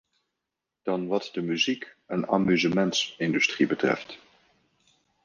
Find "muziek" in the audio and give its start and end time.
1.41-1.95